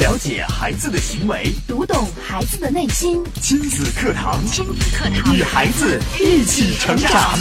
[0.00, 3.22] 了解孩子的行为，读懂孩子的内心。
[3.42, 7.38] 亲子课堂，亲子课堂，与孩子一起成长。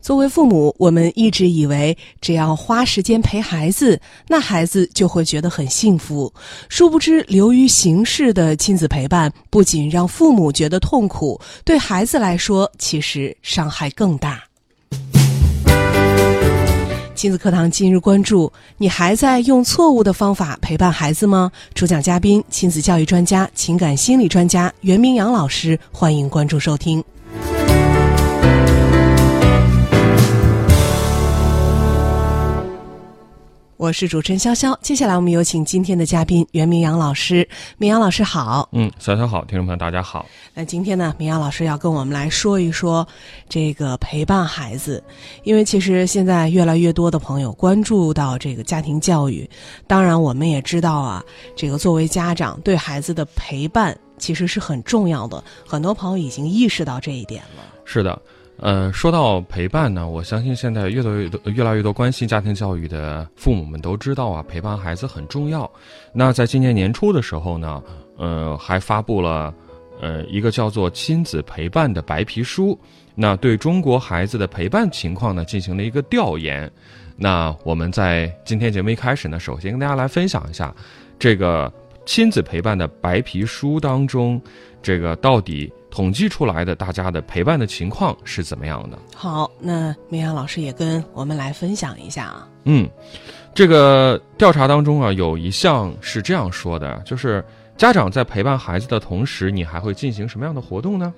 [0.00, 6.32] 作为父母，我们一直以为只要花时间陪孩子，那孩子就会觉得很幸福。
[6.70, 14.42] 殊不知，流于形式的亲子陪伴，不仅让父母觉得痛苦，对孩子来说，其实伤害更大。
[17.14, 21.50] 亲子课堂今日关注：你还在用错误的方法陪伴孩子吗？
[21.72, 25.78] 主讲嘉宾：亲子教育专家、情感心理专家袁明阳老师。
[25.92, 27.02] 欢迎关注收听。
[33.76, 37.46] 我是主持人潇潇，接下来我们有请今天的嘉宾袁明阳老师。
[37.76, 40.26] 明阳老师好，嗯，潇潇好，听众朋友大家好。
[40.54, 43.06] 那今天呢，明阳老师要跟我们来说一说
[43.48, 45.02] 这个陪伴孩子，
[45.42, 49.48] 因为其实现在越来越多的朋友关注到这个家庭教育，
[49.88, 51.24] 当然我们也知道啊，
[51.56, 57.64] 这个作为家长对孩子的陪伴其实是很重要的，很多朋友已经意识到这一点了。
[57.84, 58.22] 是的。
[58.56, 65.70] 呃，说到陪伴呢，我相信现在越来越多、越来越多关心家庭教育的父母们都知道啊，陪伴孩子很重要。
[66.12, 67.82] 那在今年年初的时候呢，
[68.16, 69.52] 呃，还发布了
[70.00, 72.78] 呃一个叫做《亲子陪伴》的白皮书，
[73.14, 76.70] 那对中国孩子的陪伴情况呢进行了一个调研。
[77.16, 80.74] 那我们在今天节目一开始呢，首先跟大家来分享一下
[81.18, 81.70] 这个
[82.06, 84.40] 亲子陪伴的白皮书当中，
[84.80, 85.70] 这个到底。
[85.94, 88.98] 统计出来的大家的陪伴的情况是怎么样的？
[89.14, 92.48] 好，那明阳老师也跟我们来分享一下啊。
[92.64, 92.90] 嗯，
[93.54, 97.44] 这个调查当中啊，有一项是这样说的，就是
[97.76, 101.14] 家长在陪伴孩子的同时，你还会进行什么样的活动呢？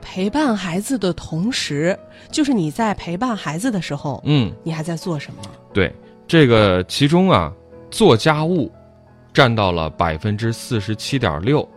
[0.00, 1.98] 陪伴孩子的同时，
[2.30, 5.42] 就是你在陪伴孩子的时候，嗯，你还在做什么？
[5.74, 5.92] 对，
[6.28, 7.52] 这个其中啊，
[7.90, 8.70] 做家务
[9.34, 11.68] 占到了百分之四十七点六。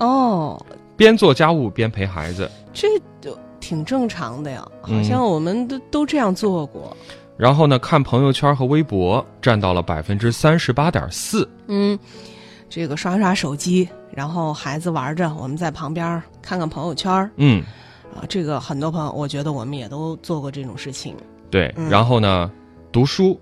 [0.00, 0.62] 哦。
[0.98, 2.88] 边做家务边陪孩子，这
[3.20, 6.94] 就挺正常的呀，好像我们都都这样做过。
[7.36, 11.48] 然后呢，看朋友圈和微博占到了百分之三十八点四。
[11.68, 11.96] 嗯，
[12.68, 17.30] 这个刷刷手机，然后孩子玩着，我们在旁边看看朋友圈。
[17.36, 17.62] 嗯，
[18.12, 21.14] 啊，这个很多朋友，我觉得我们也都做过这种事情。
[21.48, 22.50] 对，然后呢，
[22.90, 23.40] 读书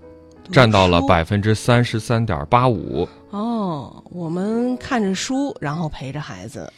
[0.51, 3.09] 占到了百分之三十三点八五。
[3.31, 6.71] 哦，我们看着书，然后陪着孩子。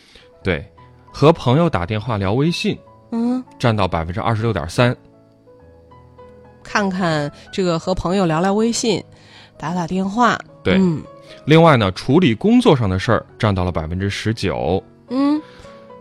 [0.43, 0.65] 对，
[1.11, 2.77] 和朋友打电话聊微信，
[3.11, 4.95] 嗯，占到百分之二十六点三。
[6.63, 9.03] 看看这个和朋友聊聊微信，
[9.57, 10.75] 打打电话，对。
[10.75, 11.01] 嗯，
[11.45, 14.81] 另外呢，处理工作上的事儿占到了百分之十九。
[15.09, 15.41] 嗯，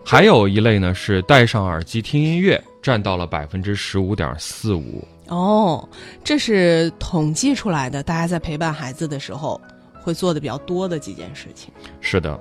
[0.04, 5.02] 还有一类呢是戴上耳机听音乐，占到了百分之十五点四五。
[5.28, 5.88] 哦，
[6.22, 9.58] 这是统计出来的，大家在陪伴孩子的时候
[10.02, 11.72] 会做的比较多的几件事情。
[12.00, 12.38] 是的，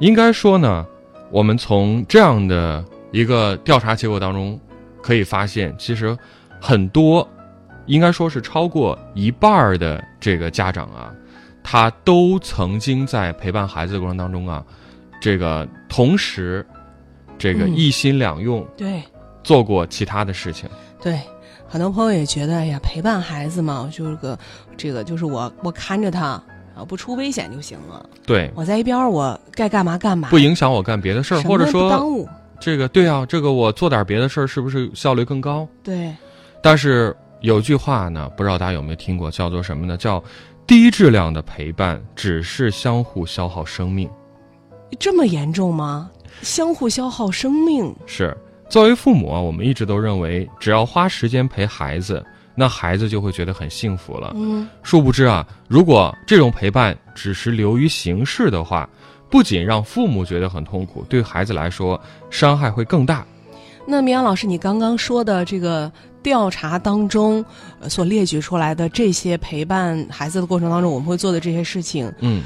[0.00, 0.86] 应该说呢。
[1.30, 4.58] 我们从这样的一个调查结果当中，
[5.02, 6.16] 可以发现，其实
[6.60, 7.28] 很多，
[7.86, 11.12] 应该说是超过一半儿的这个家长啊，
[11.62, 14.64] 他都曾经在陪伴孩子的过程当中啊，
[15.20, 16.64] 这个同时，
[17.36, 19.02] 这个一心两用，对，
[19.42, 20.68] 做过其他的事情。
[21.02, 21.20] 对，
[21.68, 24.38] 很多朋友也觉得，哎呀，陪伴孩子嘛，就是个
[24.76, 26.42] 这个，就是我我看着他。
[26.76, 28.04] 啊，不出危险就行了。
[28.26, 32.28] 对，我在一边，我该干嘛干嘛，不影响我干别的事儿，或者说耽误。
[32.60, 35.66] 这个对啊，这个我做点别的事儿，是不是效率更高？
[35.82, 36.14] 对。
[36.62, 39.96] 但是有句话呢，不知道大家有没有听过，叫做什么呢？
[39.96, 40.22] 叫
[40.66, 44.08] 低质量的陪伴只是相互消耗生命。
[44.98, 46.10] 这么严重吗？
[46.42, 47.94] 相互消耗生命？
[48.06, 48.36] 是。
[48.68, 52.24] 作为父母啊，我们一直都认为，只要花时间陪孩子。
[52.54, 54.32] 那孩子就会觉得很幸福了。
[54.36, 58.88] 嗯，殊不知啊，如果这种陪伴只是流于形式的话，
[59.30, 62.00] 不仅让父母觉得很痛苦，对孩子来说
[62.30, 63.26] 伤害会更大。
[63.86, 65.90] 那明阳老师，你刚刚说的这个
[66.22, 67.44] 调查当中
[67.88, 72.42] 所列举出来的这些陪伴孩子的过程当中，我们会做的这些事情，嗯，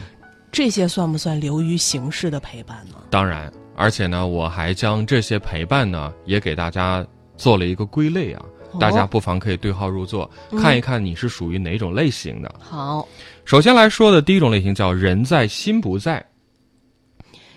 [0.51, 2.97] 这些算不算流于形式的陪伴呢？
[3.11, 7.07] 当然，而且呢，我还将这些陪伴呢也给大家
[7.37, 8.43] 做了一个归类啊。
[8.79, 12.55] 大家不妨可以对号入座，看一看你是属于哪种类型的。
[12.59, 13.07] 好，
[13.45, 16.25] 首先来说的第一种类型叫“人在心不在”。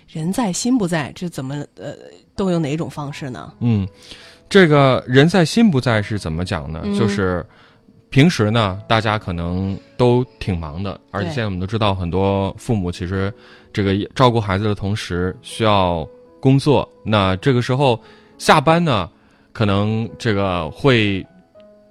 [0.08, 1.94] 人在心不在，这怎么呃
[2.36, 3.52] 都有哪种方式呢？
[3.60, 3.88] 嗯，
[4.48, 6.82] 这个人在心不在是怎么讲呢？
[6.98, 7.42] 就是
[8.10, 13.32] 平时呢，大家可能都挺忙的，而且现在我们都知道，很多父母其实
[13.72, 16.06] 这个照顾孩子的同时需要
[16.40, 17.98] 工作，那这个时候
[18.36, 19.08] 下班呢？
[19.52, 21.24] 可能这个会，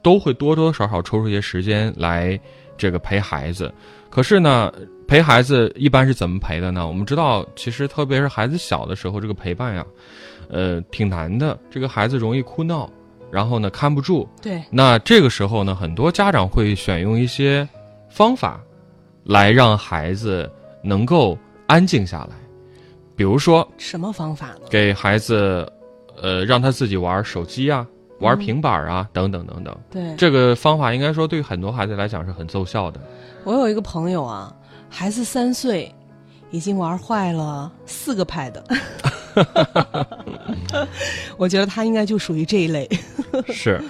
[0.02, 2.40] 都会多多少少抽出一些时间来，
[2.78, 3.74] 这个陪孩子。
[4.10, 4.72] 可是呢，
[5.08, 6.88] 陪孩子一般是怎么陪的呢？
[6.88, 9.86] 我们知道，其实特别是孩子小的时候，这个陪伴呀，
[10.50, 11.58] 呃，挺难的。
[11.70, 12.90] 这个孩子容易哭闹，
[13.32, 14.28] 然后呢看不住。
[14.42, 17.68] 对，那这个时候呢，很多家长会选用一些
[18.10, 18.60] 方法，
[19.24, 20.52] 来让孩子
[20.84, 21.38] 能够
[21.68, 22.36] 安静下来。
[23.16, 24.62] 比如说，什么方法呢？
[24.70, 25.72] 给孩子，
[26.22, 27.86] 呃，让他自己玩手机啊，
[28.20, 29.76] 玩平板啊，等等等等。
[29.90, 33.00] 对，这个方法应该说对很多孩子来讲是很奏效的。
[33.44, 34.56] 我有一个朋友啊，
[34.90, 35.94] 孩子三岁，
[36.52, 38.54] 已经玩坏了四个 Pad。
[41.38, 42.88] 我觉得他应该就属于这一类。
[43.48, 43.82] 是，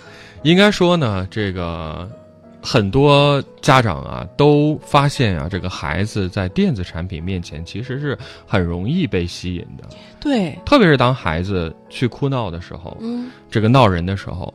[0.44, 2.10] 应该说呢，这个
[2.62, 9.84] 很多家长啊都发现啊，这个孩子在电子产品面前其实是很容易被吸引的。
[10.20, 14.54] 对，特别是当孩子去哭闹的时候，嗯，这个闹人的时候，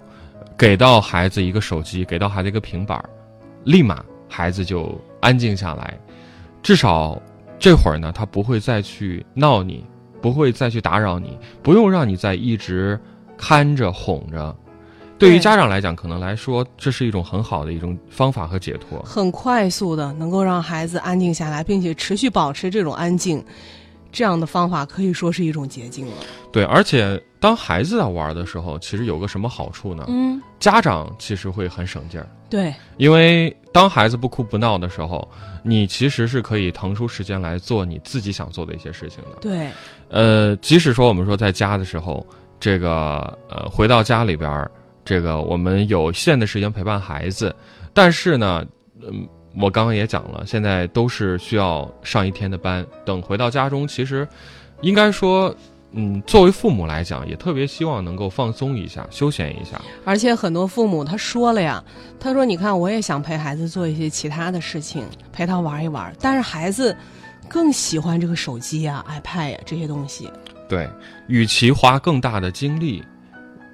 [0.56, 3.10] 给到孩子一个手机，给到孩子一个平板儿，
[3.64, 5.98] 立马孩子就安静下来，
[6.62, 7.20] 至少
[7.58, 9.84] 这会儿呢，他不会再去闹你，
[10.22, 12.98] 不会再去打扰你，不用让你再一直
[13.36, 14.54] 看着哄着。
[15.18, 19.00] 对于家长来讲，可能来说这是一种很好的一种方法和解脱。
[19.02, 23.42] 很快速的能够让孩子安静下来，并且持续保持这种安静，
[24.12, 26.12] 这样的方法可以说是一种捷径了。
[26.52, 30.04] 对，而且当孩子在玩的时候，其实有个什么好处呢？
[30.08, 32.28] 嗯，家长其实会很省劲儿。
[32.48, 35.26] 对，因为当孩子不哭不闹的时候，
[35.62, 39.38] 你其实是可以腾出时间来做你自己想做的一些事情的。
[39.40, 39.68] 对，
[40.10, 42.24] 呃，即使说我们说在家的时候，
[42.60, 44.70] 这个呃回到家里边儿，
[45.06, 47.54] 这个我们有限的时间陪伴孩子，
[47.94, 48.62] 但是呢，
[49.00, 49.26] 嗯，
[49.58, 54.28] 我刚刚也讲了，现在都是需要上一天的班，等回到家中，其实
[54.82, 55.56] 应该说。
[55.98, 59.80] 嗯，作为父母来讲，也特别希望能够放松一下、休闲一下。
[60.04, 61.82] 而且很多父母他说了呀，
[62.20, 66.94] 他说：“你看，我也想陪孩子做一些其他的事情，陪他玩一玩，但是孩子
[67.48, 70.28] 更喜欢这个手机呀、iPad 呀这些东西。
[70.68, 70.86] 对，
[71.28, 73.02] 与其花更大的精力，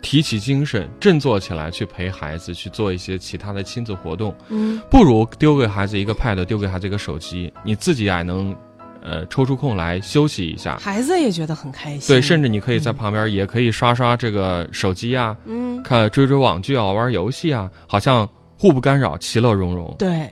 [0.03, 8.55] 提起精神，振作起来去陪孩子去做一些其他的亲子活动，嗯，不如丢给孩子一个 pad，丢给孩子一个手机，你自己也能，
[9.01, 10.77] 呃，抽出空来休息一下。
[10.79, 12.09] 孩子也觉得很开心。
[12.09, 18.29] 对，甚至你可以在旁边，也可以刷刷这个手机啊，嗯，看追追网剧啊，玩游戏啊，好像
[18.59, 19.95] 互不干扰，其乐融融。
[19.99, 20.29] 对，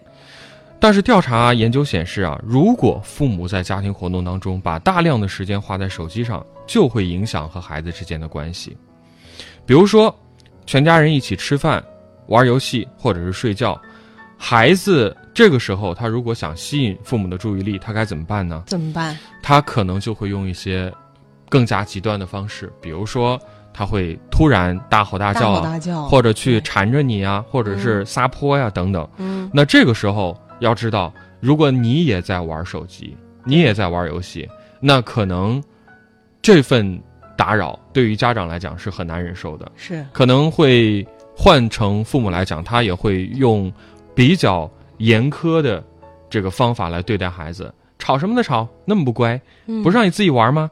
[0.81, 8.77] 但是调查研究显示啊，如果父母在家庭活动当中把大量的时间花在手机上，就会影响和孩子之间的关系。
[9.67, 10.15] 比如说，
[10.67, 11.83] 全家人一起吃饭、
[12.27, 13.81] 玩游戏或者是睡觉，
[14.37, 18.63] 孩子这个时候他如果想吸引父母的注意力，他该怎么办呢？
[18.67, 19.17] 怎么办？
[19.43, 20.93] 他可能就会用一些
[21.49, 23.41] 更加极端的方式，比如说
[23.73, 29.09] 他会突然大吼大大叫啊，吼大叫，或者去缠着你啊，或者是撒泼呀、等等。
[29.19, 34.49] 嗯，那这个时候要知道，如果你也在玩手机，你也在玩游戏，
[34.81, 35.63] 那可能
[36.43, 37.01] 这份
[37.41, 43.73] 打扰对于家长来讲是很难忍受的，是可能会换成父母来讲，他也会用
[44.15, 45.83] 比较严苛的
[46.29, 47.73] 这个方法来对待孩子。
[47.99, 48.43] 吵什么的？
[48.43, 50.71] 吵，那么不乖，嗯不是让你自己玩吗？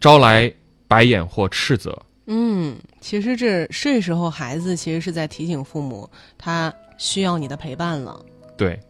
[0.00, 0.50] 招来
[0.86, 2.00] 白眼或斥责。
[2.24, 8.18] 嗯，其实这这时候孩子其实是在提醒父母，他需要你的陪伴了。
[8.56, 8.80] 对，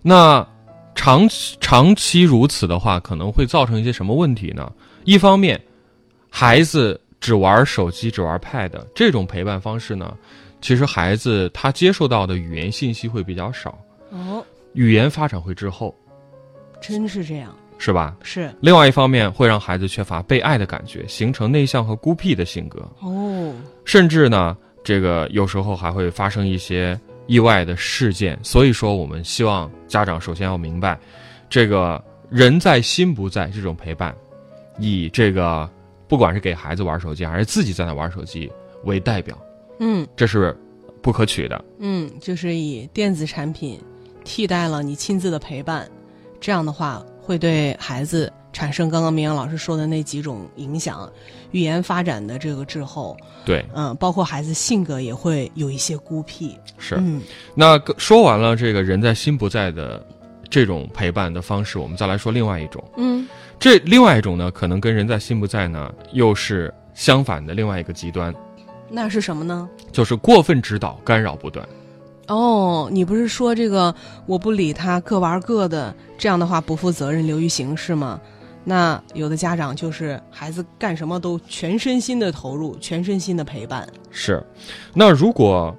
[0.00, 0.46] 那
[0.94, 4.72] 长期长期如此的话，可能会造成一些什么问题呢？
[5.04, 5.60] 一方面，
[6.38, 10.14] 孩子只玩手机、只玩 Pad 这种陪伴方式呢，
[10.60, 13.78] 其实孩子他接受到的语言信息会比较少，
[14.10, 15.96] 哦，语言发展会滞后，
[16.78, 18.14] 真是这样，是吧？
[18.22, 18.54] 是。
[18.60, 23.54] 另外一方面，会让孩子缺乏被爱的感觉，形成内向和孤僻的性格，哦，
[23.86, 28.38] 甚至呢，这个有时候还会发生一些意外的事件。
[28.42, 30.98] 所以说，我们希望家长首先要明白，
[31.48, 34.14] 这个人在心不在这种陪伴，
[34.78, 35.66] 以这个
[36.08, 38.50] 不管是给孩子玩手机还是自己在那玩手机
[38.84, 39.36] 为代表，
[39.80, 40.56] 嗯这是
[41.02, 41.64] 不可取的。
[41.78, 43.80] 嗯，就是以电子产品
[44.24, 45.88] 替代了你亲自的陪伴，
[46.40, 51.10] 这样的话会对孩子产生刚刚明阳老师说的那几种影响，
[51.50, 56.94] 语言发展的这个滞后，对，嗯，包括孩子性格也会有一些孤僻，是。
[56.96, 57.20] 嗯
[57.54, 60.04] 那说完了这个人在心不在的
[60.48, 62.82] 这种陪伴的方式，我们再来说另外一种。
[62.96, 63.26] 嗯
[63.58, 68.34] 这另外一种呢，可能跟人在心不在呢，又是相反的另外一个极端，
[68.90, 69.68] 那是什么呢？
[69.90, 71.66] 就是过分指导、干扰不断。
[72.28, 73.94] 哦，你不是说这个
[74.26, 78.20] 我不理他，各玩各的，这样的话不负责任，流于形式吗？
[78.62, 83.88] 那有的家长就是孩子干什么都全身心的投入，全身心的陪伴。
[84.10, 84.44] 是，
[84.92, 85.74] 那如果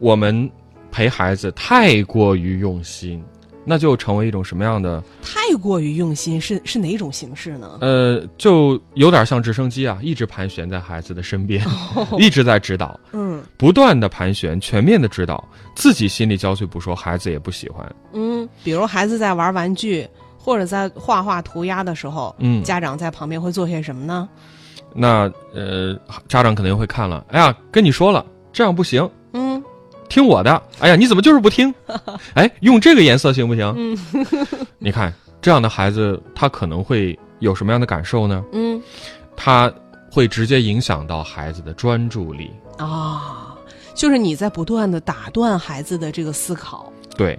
[0.00, 0.50] 我们
[0.90, 3.24] 陪孩子太过于用心，
[3.64, 5.02] 那就成为一种什么样的？
[5.22, 7.78] 太过于用心是是哪种形式呢？
[7.80, 11.64] 呃，就有点像直升机啊，一直盘旋在孩子的身边，
[12.18, 15.42] 一直在指导，嗯不断的盘旋，全面的指导，
[15.74, 17.94] 自己心力交瘁不说，孩子也不喜欢。
[18.12, 24.28] 嗯，比如孩子在玩玩具或者在画画涂鸦的时候，嗯家长在旁边会做些什么呢？
[24.94, 25.96] 那呃，
[26.28, 29.10] 家长肯定会看了，哎呀，跟你说了，这样不行，嗯
[30.12, 30.62] 听我的。
[30.78, 31.74] 哎呀，你怎么就是不听？
[32.34, 33.74] 哎，用这个颜色行不行？
[33.78, 33.98] 嗯
[34.78, 38.44] 你看这样的孩子，他可能会有什么样的感受呢？
[38.52, 38.80] 嗯
[39.34, 39.72] 他
[40.10, 42.50] 会直接影响到孩子的专注力。
[42.76, 43.54] 啊，
[43.94, 46.92] 就是你在不断的打断孩子的这个思考。
[47.16, 47.38] 对，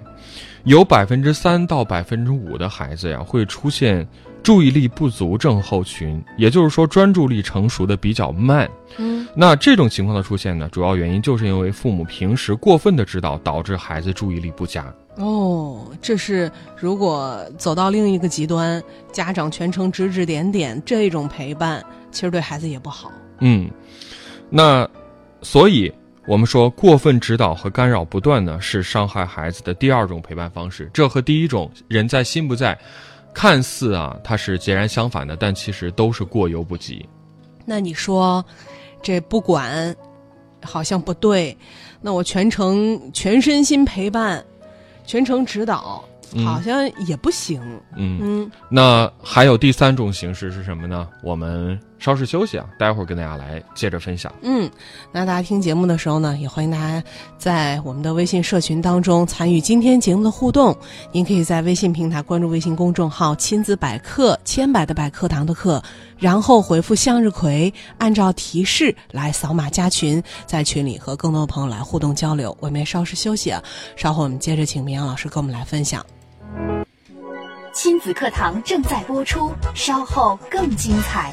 [0.64, 4.06] 有百分之三到百分之五的孩子呀，会出现
[4.42, 8.68] 注意力不足症候群，也就是说专注力成熟的比较慢。
[8.98, 14.94] 嗯那这种情况的出现呢，主要原因就是因为父母平时过分的指导，导致孩子注意力不佳。
[15.16, 23.12] 哦，这是如果走到另一个极端，家长全程指指点点，这种陪伴其实对孩子也不好。
[23.40, 23.70] 嗯，
[24.50, 24.88] 那
[25.42, 25.92] 所以
[26.26, 30.90] 我们说过分指导和干扰不断呢，是伤害孩子的第二种陪伴方式。
[30.92, 32.76] 这和第一种人在心不在，
[33.32, 37.04] 看似啊它是截然相反的，但其实都是过犹不及。
[37.64, 38.44] 那你说，
[39.04, 39.94] 这不管
[40.62, 41.56] 好像不对，
[42.00, 44.42] 那我全程全身心陪伴，
[45.06, 47.60] 全程指导，嗯好像也不行。
[47.94, 51.06] 嗯，嗯，那还有第三种形式是什么呢？
[51.22, 54.30] 我们稍事休息啊，待会儿跟大家来接着分享。
[54.42, 54.70] 嗯，
[55.10, 57.02] 那大家听节目的时候呢，也欢迎大家
[57.38, 60.76] 在我们的微信社群当中参与今天节目的互动。
[61.12, 65.82] 您可以在微信平台关注微信公众号“亲子百科”，千百的百课堂的课，
[66.18, 72.54] 然后回复向日葵，按照提示来扫码加群，在群里和更多的朋友来互动交流。
[72.60, 73.62] 我们也稍事休息啊，
[73.96, 76.04] 稍后我们接着请明阳老师跟我们来分享。
[77.72, 81.32] 亲子课堂正在播出，稍后更精彩。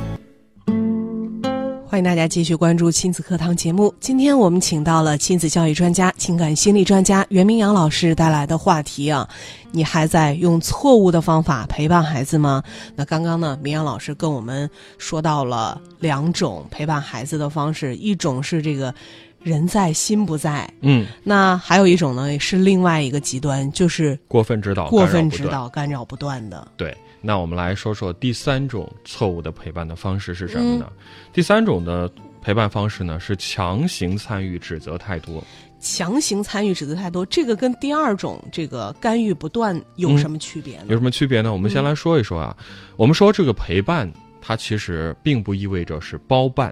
[1.91, 3.93] 欢迎大家继续关注亲子课堂节目。
[3.99, 9.27] 今天我们请到了亲子教育专家、情感心理专家袁明阳老师带来的话题啊，
[9.73, 12.63] 你还在用错误的方法陪伴孩子吗？
[12.95, 18.95] 那刚刚呢，明阳老师跟我们说到了两种陪伴孩子的方式，一种是这个
[19.43, 25.29] 人在心不在，嗯，那还有一种呢是另外一个极端，就是过分指导，过分。
[25.29, 26.67] 指导、干扰不断的。
[26.75, 30.91] 对，那我们来说说第三种错误的陪伴的方式是什么呢？
[31.31, 35.41] 第三种的陪伴方式呢是强行参与、指责太多。
[35.79, 40.85] 强行参与指责太多，这个跟第二种这个干预不断有什么区别呢？
[40.89, 41.51] 有什么区别呢？
[41.51, 42.55] 我们先来说一说啊。
[42.97, 46.71] 我们说这个陪伴，它其实并不意味着是包办，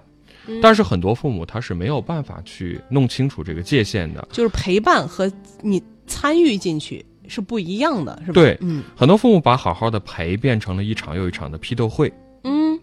[0.61, 4.27] 但是很多父母他是没有办法去弄清楚这个界限的。
[4.31, 8.33] 就是陪伴和你参与进去是不一样的，是吧？
[8.33, 12.11] 对嗯很多父母把好好的陪变成了一场又一场的批斗会。
[12.43, 12.79] 嗯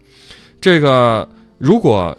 [0.61, 2.17] 这个，如果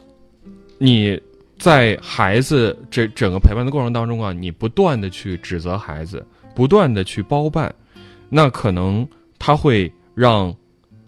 [0.78, 1.20] 你
[1.58, 6.24] 在孩子这整个陪伴的过程当中啊，你不断的去指责孩子，
[6.54, 7.74] 不断的去包办，
[8.28, 9.06] 那可能
[9.40, 10.54] 他会让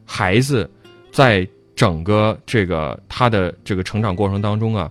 [0.05, 0.69] 孩子
[1.13, 1.47] 在
[1.81, 4.91] 整个这个他的这个成长过程当中啊，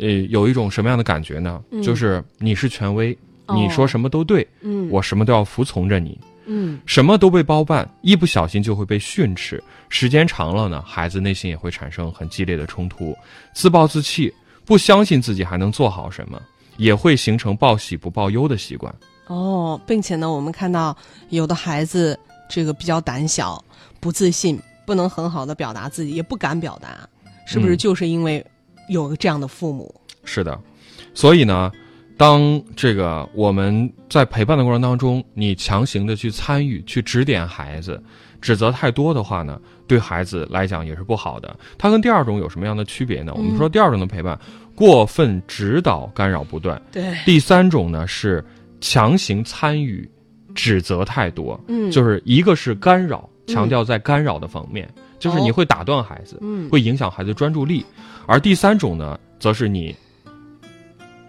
[0.00, 1.62] 呃，有一种什么样的感觉呢？
[1.70, 6.18] 嗯就是你是权威，哦你说什么都对，嗯，我什么都要服从着你。
[6.46, 9.62] 嗯什么都被包办，一不小心就会被训斥。
[9.90, 13.16] 时间长了呢，孩子内心也会产生很激烈的冲突，
[13.54, 14.34] 自暴自弃，
[14.64, 16.42] 不相信自己还能做好什么，
[16.78, 18.92] 也会形成报喜不报忧的习惯。
[19.28, 20.96] 哦，并且呢，我们看到
[21.28, 23.64] 有的孩子这个比较胆小、
[24.00, 24.58] 不自信，
[24.88, 27.06] 不能很好的表达自己，也不敢表达，
[27.46, 28.42] 是不是嗯就是因为
[28.88, 29.94] 有这样的父母？
[30.24, 30.58] 是的，
[31.12, 31.70] 所以呢，
[32.16, 38.02] 当这个我们在陪伴的过程当中，你强行的去参与、去指点孩子，
[38.40, 41.54] 指责太多的话呢，对孩子来讲也是不好的。
[41.76, 43.34] 它跟第二种有什么样的区别呢？
[43.36, 44.40] 我们说第二种的陪伴，
[44.74, 46.80] 过分指导、干扰不断。
[46.90, 48.42] 对，第三种呢是
[48.80, 50.10] 强行参与，
[50.54, 54.86] 指责太多，嗯就是一个是干扰，强调在干扰的方面；
[55.18, 56.68] 就是你会打断孩子，嗯。
[56.70, 57.82] 会影响孩子专注力；
[58.26, 59.96] 而第三种呢，则是你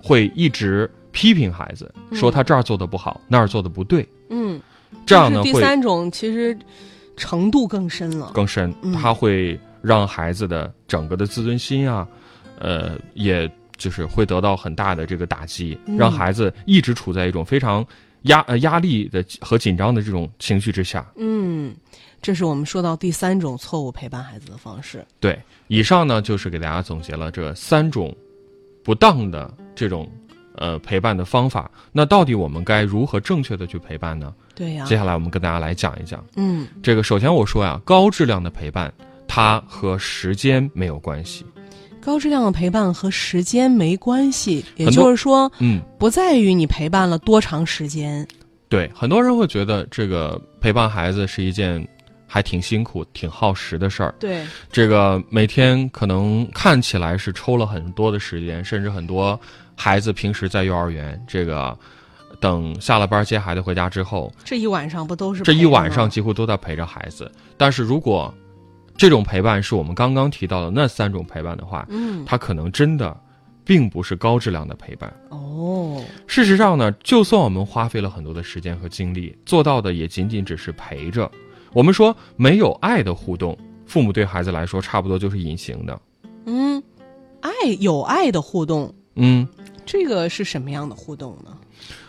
[0.03, 4.61] 会一直批评孩子，说他这儿做的不好，那儿做的不对，嗯，
[5.05, 6.57] 这样呢就是第会三种其实
[7.17, 8.31] 程度更深了。
[8.33, 12.07] 更深嗯，他会让孩子的整个的自尊心啊，
[12.59, 15.97] 呃，也就是会得到很大的这个打击，嗯。
[15.97, 17.85] 让孩子一直处在一种非常
[18.23, 21.05] 压呃压力的和紧张的这种情绪之下。
[21.17, 21.73] 嗯，
[22.21, 25.05] 这是我们说到第三种错误陪伴孩子的方式。
[25.19, 28.15] 对，以上呢就是给大家总结了这三种
[28.83, 30.09] 不当的这种
[30.55, 31.69] 呃陪伴的方法。
[31.91, 34.33] 那到底我们该如何正确的去陪伴呢？
[34.55, 36.23] 对呀、接下来我们跟大家来讲一讲。
[36.35, 38.93] 嗯，这个首先我说呀，高质量的陪伴
[39.27, 41.45] 它和时间没有关系。
[42.01, 48.25] 高质量的陪伴和时间没关系，也就是说，嗯，不在于你陪伴了多长时间。
[48.69, 51.85] 对，很多人会觉得这个陪伴孩子是一件
[52.31, 54.13] 还挺辛苦、挺耗时的事儿。
[54.19, 59.37] 对，这个每天可能看起来是抽了很多的时间，甚至很多
[59.75, 61.75] 孩子平时在幼儿园，这个
[62.39, 67.29] 等下了班接孩子回家之后，这一晚上不都是这一晚上几乎都在陪着孩子。
[67.57, 68.31] 但是如果
[68.95, 73.19] 这种陪伴是我们刚刚提到的那三种陪伴的话，嗯它可能真的
[73.65, 75.11] 并不是高质量的陪伴。
[75.29, 81.29] 哦，事实上呢，就算我们花费了很多的时间和精力，做到的也仅仅只是陪着。
[81.73, 85.99] 我们说没有爱的互动，父母对孩子来说差不多就是隐形的。
[86.45, 86.81] 嗯，
[87.41, 89.47] 爱有爱的互动，嗯，
[89.85, 91.55] 这个是什么样的互动呢？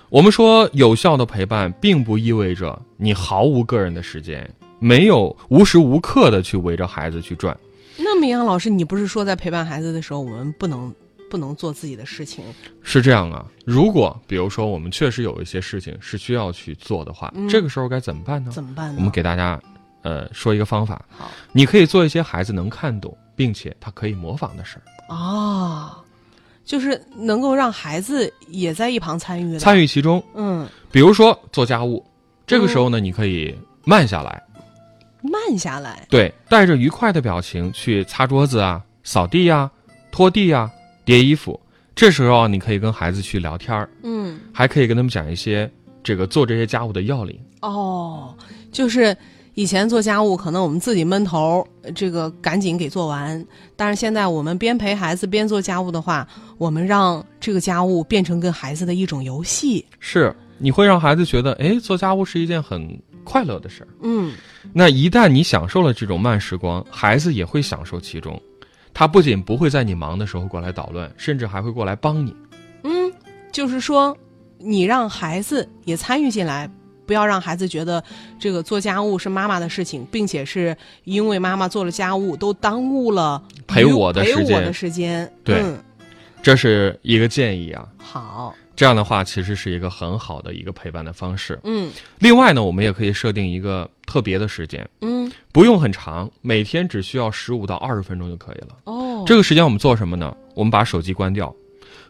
[0.08, 4.48] 我们说有效的陪伴，并不意味着你毫无个人的时间，
[4.78, 7.56] 没有无时无刻的去围着孩子去转。
[7.96, 10.92] 那明阳老师，你不是说在陪伴孩子的时候，我们不能
[11.30, 12.44] 不能做自己的事情？
[12.82, 18.50] 是这样啊，如果比如说我们确实有一些事情是需要去做的话，嗯这个时候该怎么办呢？
[18.50, 18.96] 怎么办呢？
[18.98, 19.58] 我们给大家，
[20.02, 24.76] 呃，说一个方法，好你可以做一些孩子能看懂，并且他可以模仿的事
[25.08, 25.96] 儿，啊，
[26.64, 29.58] 就是能够让孩子也在一旁参与。
[29.58, 30.22] 参与其中。
[30.34, 32.04] 嗯，比如说做家务，
[32.46, 34.42] 这个时候呢，你可以慢下来，
[35.22, 36.06] 慢下来。
[36.10, 39.70] 对，带着愉快的表情去擦桌子啊、扫地呀、
[40.10, 40.70] 拖地呀、
[41.10, 41.58] 叠衣服。
[41.96, 45.70] 这时候啊你可以跟孩子去聊天儿，嗯，还可以跟他们讲一些
[46.04, 47.38] 这个做这些家务的要领。
[47.62, 48.34] 哦，
[48.70, 49.14] 就是
[49.54, 53.44] 以前做家务，可能我们自己闷头，呃这个赶紧给做完。
[53.76, 56.26] 但是现在我们边陪孩子边做家务的话，
[56.58, 59.84] 我们让这个家务变成跟孩子的一种游戏。
[59.98, 63.88] 是，你会让孩子觉得，哎，做家务是一件很快乐的事儿。
[64.00, 64.32] 嗯，
[64.72, 68.40] 那一旦你享受了这种慢时光，孩子也会享受其中。
[69.00, 72.36] 他不仅不会在你忙的时候过来捣乱，甚至还会过来帮你。
[72.82, 73.10] 嗯，
[73.50, 74.14] 就是说，
[74.58, 76.70] 你让孩子也参与进来，
[77.06, 78.04] 不要让孩子觉得
[78.38, 85.32] 这个做家务是妈妈的事情，并且是因为妈妈做了家务，都耽误了陪我的时间陪我的时间。
[85.42, 85.78] 对嗯，
[86.42, 87.88] 这是一个建议啊。
[87.96, 91.60] 好，这样的话，其实是一个很好的一个陪伴的方式。
[91.64, 98.68] 嗯另外呢，我们也可以设定一个特别的时间，嗯，不用很长，每天只需要十五到二十分钟就可以了。
[98.84, 100.34] 哦，这个时间我们做什么呢？
[100.54, 101.54] 我们把手机关掉，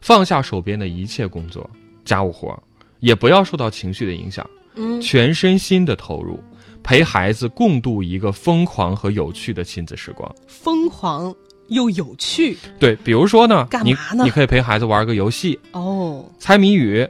[0.00, 1.68] 放下手边的一切工作、
[2.04, 2.62] 家务活儿，
[3.00, 6.38] 也不要受到情绪的影响，嗯全身心的投入，
[6.84, 10.32] 陪孩子共度一个疯狂和有趣的亲子时光。
[10.46, 11.34] 疯狂
[11.70, 12.56] 又有趣。
[12.78, 14.24] 对，比如说呢，你干嘛呢？
[14.24, 17.04] 你可以陪孩子玩个游戏，哦，猜谜语，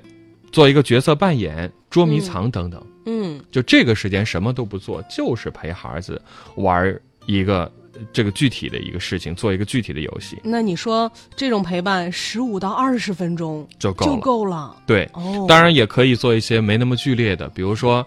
[0.52, 2.80] 做一个角色扮演、捉迷藏等等。
[3.06, 3.40] 嗯。
[3.50, 6.20] 就这个时间什么都不做，就是陪孩子
[6.54, 7.70] 玩一个
[8.12, 10.38] 这个具体的一个事情，做一个具体的游戏。
[10.44, 14.20] 那你说这种陪伴十五到二十分钟就就够了。
[14.20, 14.76] 够了。
[14.86, 18.06] 对，哦，当然也可以做一些没那么剧烈的，比如说，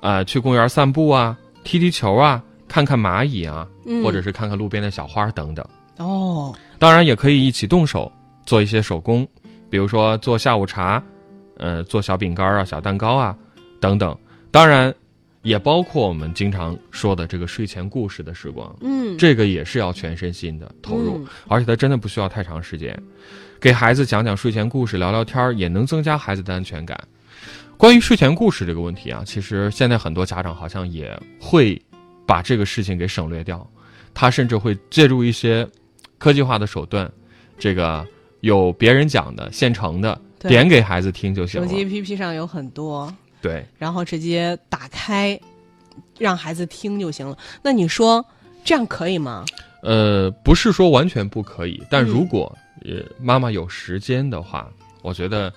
[0.00, 2.42] 呃，去公园散步啊，踢踢球啊，
[2.74, 5.64] 看看蚂蚁啊，嗯或者是看看路边的小花等等。
[5.98, 8.10] 哦，当然也可以一起动手
[8.44, 9.24] 做一些手工，
[9.70, 11.00] 比如说做下午茶，
[11.58, 13.36] 呃，做小饼干啊、小蛋糕啊
[13.80, 14.18] 等等。
[14.50, 14.92] 当然，
[15.42, 23.00] 也包括我们经常说的这个睡前故事的时光，嗯，这个也是要全身心的投入，嗯而且它真的不需要太长时间。
[23.60, 26.98] 给孩子讲讲睡前故事，聊聊天儿，也能增加孩子的安全感。
[27.76, 31.80] 关于睡前故事这个问题啊，其实现在很多家长好像也会
[32.26, 33.68] 把这个事情给省略掉，
[34.12, 35.68] 他甚至会借助一些
[36.18, 37.10] 科技化的手段，
[37.58, 38.06] 这个
[38.40, 41.84] 有别人讲的现成的，对点给孩子听就行手机。
[41.84, 45.38] APP 上有很多，对，然后直接打开，
[46.18, 47.36] 让孩子听就行了。
[47.62, 48.24] 那你说
[48.64, 49.44] 这样可以吗？
[49.82, 54.70] 呃，不是说完全不可以，但嗯如果呃妈妈有时间的话，
[55.02, 55.52] 我觉得，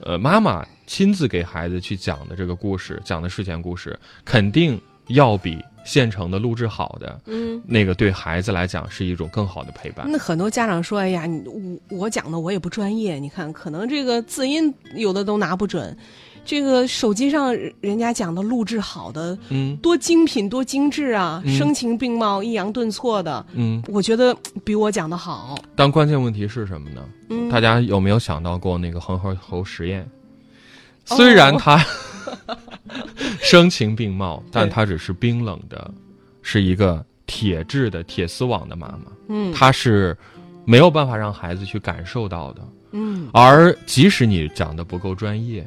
[0.00, 10.06] 呃，妈妈亲自给孩子去讲的这个故事，讲的睡前故事，肯定要比现成的录制好的，嗯，那个对孩子来讲是一种更好的陪伴。
[10.10, 11.42] 那很多家长说：“哎呀，你
[11.90, 15.96] 我我讲的我也不专业，你看可能这个字音有的都拿不准，
[16.44, 25.56] 这个手机上人家讲的录制好的，嗯多精品多精致啊，嗯声情并茂、抑扬顿挫的，嗯，我觉得比我讲的好。
[25.76, 27.04] 但关键问题是什么呢？
[27.30, 30.02] 嗯，大家有没有想到过那个恒河猴实验？
[31.08, 31.80] 哦虽然它
[33.40, 35.92] 声情并茂，但她只是冰冷的，
[36.42, 39.52] 是一个铁质的铁丝网的妈妈，嗯。
[39.52, 40.16] 她是
[40.64, 42.62] 没有办法让孩子去感受到的。
[42.92, 43.28] 嗯。
[43.32, 45.66] 而即使你讲的不够专业，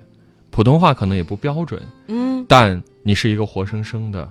[0.49, 2.45] 普通话可能也不标准，嗯。
[2.47, 4.29] 但你是一个活生生的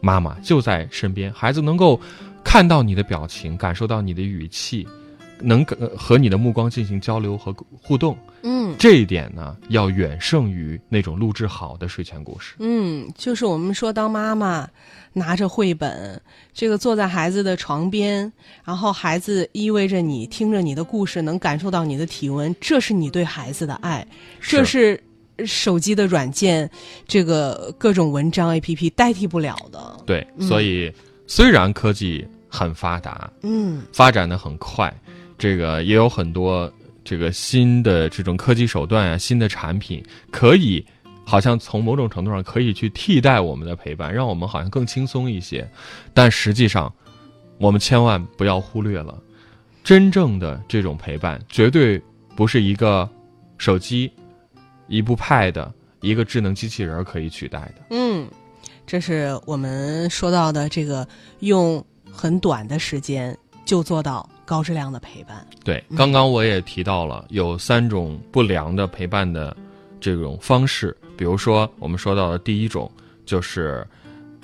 [0.00, 2.00] 妈妈，就在身边，孩子能够
[2.44, 4.86] 看到你的表情，感受到你的语气，
[5.40, 8.16] 能呃和你的目光进行交流和互动。
[8.42, 12.54] 嗯这一点呢，要远胜于那种录制好的睡前故事。
[12.58, 14.68] 嗯，就是我们说当妈妈
[15.12, 16.20] 拿着绘本，
[16.52, 18.30] 这个坐在孩子的床边，
[18.64, 24.06] 然后孩子依偎着你，听着你的故事，能感受到你的体温，这是你对孩子的爱，
[24.40, 25.02] 这是
[25.44, 26.70] 手机的软件，
[27.08, 29.96] 这个各种文章 APP 代替不了的。
[30.04, 30.92] 对，嗯所以
[31.26, 34.94] 虽然科技很发达，嗯发展的很快，
[35.38, 36.72] 这个也有很多
[37.04, 40.84] 这个新的这种科技手段啊，新的产品可以，
[41.24, 45.68] 好像从某种程度上可以去替代我们的陪伴，让我们好像更轻松一些。
[46.14, 46.92] 但实际上，
[47.58, 49.16] 我们千万不要忽略了，
[49.84, 52.00] 真正的这种陪伴绝对
[52.34, 53.08] 不是一个
[53.58, 54.10] 手机、
[54.88, 55.70] 一部 Pad、
[56.00, 57.74] 一个智能机器人可以取代的。
[57.90, 58.28] 嗯，
[58.86, 61.06] 这是我们说到的这个
[61.40, 63.36] 用很短的时间
[63.66, 65.46] 就做到高质量的陪伴。
[65.62, 69.54] 对，嗯刚刚我也提到了有三种不良的陪伴的
[70.00, 72.90] 这种方式，比如说我们说到的第一种
[73.26, 73.86] 就是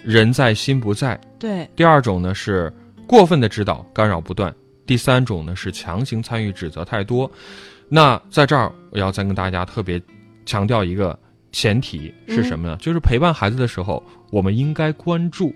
[0.02, 2.70] 人在心不在，对，第二种呢是
[3.06, 4.54] 过分的指导干扰不断，
[4.84, 7.30] 第三种呢是强行参与指责太多。
[7.88, 10.02] 那在这儿我要再跟大家特别
[10.44, 11.16] 强调一个
[11.52, 12.76] 前提是什么呢？
[12.80, 15.54] 就是陪伴孩子的时候，我们应该关注，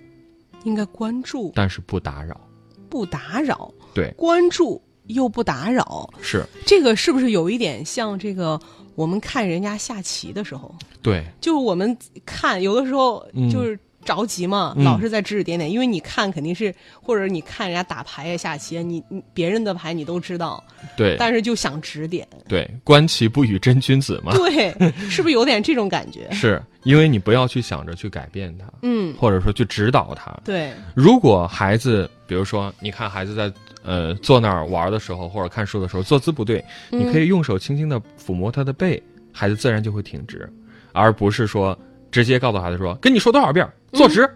[0.63, 2.39] 应该关注，但是不打扰。
[2.89, 3.73] 不打扰。
[3.95, 4.13] 对。
[4.17, 6.45] 关注又不打扰，是。
[6.65, 8.61] 这个是不是有一点像这个
[8.95, 13.51] 我们看人家下棋的时候，对，就是我们看有的时候嗯。
[13.51, 14.85] 就是着急嘛，嗯。
[14.85, 16.73] 老是在指指点点，因为你看肯定是，
[17.03, 20.63] 或者你看人家打牌呀、下棋啊，你你别人的牌你都知道，
[20.97, 24.33] 对，但是就想指点，对，观棋不语真君子嘛。
[24.37, 24.73] 对，
[25.11, 26.31] 是不是有点这种感觉？
[26.31, 30.33] 是因为你不要去想着去改变他，嗯，或者说去指导他。
[30.45, 40.49] 对，如果孩子，比如说，你看孩子在呃坐那儿玩的时候，或者看书的时候坐姿不对，嗯你可以用手轻轻的抚摸他的背，孩子自然就会挺直，
[40.93, 41.77] 而不是说
[42.13, 44.31] 直接告诉孩子说跟你说多少遍坐直。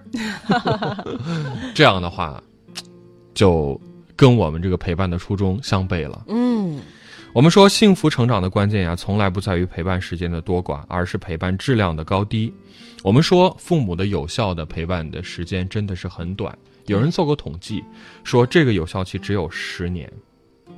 [1.72, 2.42] 这样的话，
[3.32, 3.80] 就
[4.16, 6.24] 跟我们这个陪伴的初衷相悖了。
[6.26, 6.80] 嗯
[7.32, 12.52] 我们说，幸福成长的关键呀，从来不在于陪伴时间的多寡，而是陪伴质量的高低。
[13.04, 16.56] 我们说，父母的有效的陪伴的时间真的是很短。
[16.86, 17.84] 有人做过统计，
[18.24, 20.12] 说这个有效期只有十年。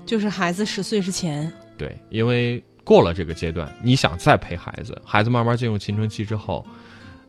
[0.05, 6.67] 就是孩子十岁之前，对，因为过了这个阶段，你想再陪孩子，孩子慢慢进入青春期之后，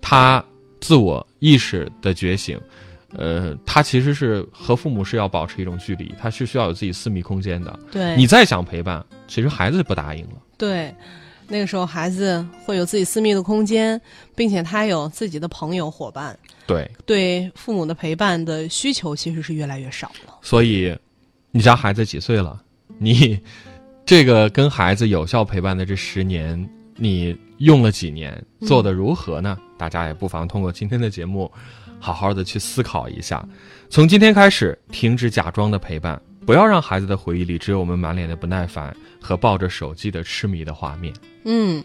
[0.02, 0.44] 他
[0.82, 2.60] 自我意识的觉醒，
[3.16, 7.80] 呃，他其实是和父母是要保持一种距离，他是需要有自己私密空间的。
[7.92, 10.34] 对，你再想陪伴，其实孩子不答应了。
[10.58, 10.94] 对，
[11.48, 14.00] 那个时候孩子会有自己私密的空间，
[14.36, 20.34] 并且他有自己的朋友伙伴，对，对父母的陪伴的需求其实是越来越少了。
[20.42, 20.96] 所以，
[21.52, 22.62] 你家孩子几岁了？
[22.98, 23.40] 你
[24.06, 28.44] 这个跟孩子有效陪伴的这十年，你用了几年？
[28.62, 29.58] 做的如何呢？
[29.78, 31.52] 大家也不妨通过今天的节目，
[32.04, 33.42] 好好的去思考一下。
[33.90, 41.14] 从今天开始，停止假装的陪伴，不要让孩子的回忆里只有我们满脸的不耐烦和抱着手机的痴迷的画面。
[41.46, 41.82] 嗯，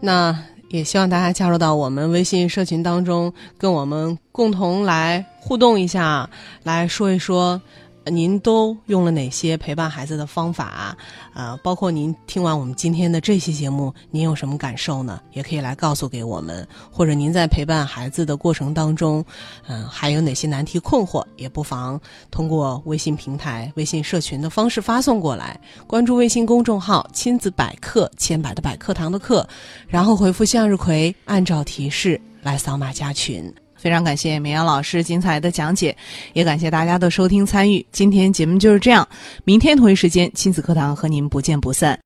[0.00, 0.36] 那
[0.70, 6.28] 也希望大家加入到我们微信社群当中，跟我们共同来互动一下，
[6.64, 7.62] 来说一说。
[8.06, 10.96] 您都用了哪些陪伴孩子的方法啊？
[11.34, 15.20] 呃，包括您听完我们今天的这期节目，您有什么感受呢？
[15.32, 19.24] 也可以来告诉给我们，或者您在陪伴孩子的过程当中，
[19.66, 25.58] 嗯、还有哪些难题困惑，也不妨通过微信平台、微信社群的方式发送过来。
[25.86, 29.48] 关注微信公众号“亲子百科”，千百的百课堂的课，
[29.88, 33.52] 然后回复向日葵，按照提示来扫码加群。
[33.84, 35.94] 非常感谢绵阳老师精彩的讲解，
[36.32, 37.84] 也感谢大家的收听参与。
[37.92, 39.06] 今天节目就是这样，
[39.44, 42.00] 明天同一时间亲子课堂和您不见不散。